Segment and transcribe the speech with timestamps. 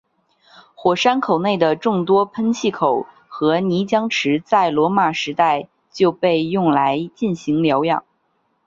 [0.73, 8.03] 火山口内的众多喷气口和泥浆池在罗马时代就被用来进行疗养。